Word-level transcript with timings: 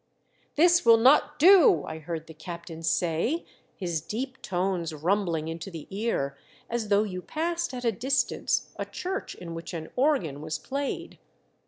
"This 0.55 0.83
will 0.83 0.97
not 0.97 1.37
do!" 1.37 1.83
I 1.85 1.99
heard 1.99 2.25
the 2.25 2.33
captain 2.33 2.81
say, 2.81 3.45
his 3.75 4.01
deep 4.01 4.41
tones 4.41 4.95
rumbling 4.95 5.47
into 5.47 5.69
the 5.69 5.85
ear 5.91 6.35
as 6.71 6.87
though 6.87 7.03
you 7.03 7.21
passed 7.21 7.71
at 7.71 7.85
a 7.85 7.91
distance 7.91 8.73
a 8.77 8.85
church 8.85 9.35
in 9.35 9.53
which 9.53 9.75
an 9.75 9.91
organ 9.95 10.41
was 10.41 10.57
played. 10.57 11.19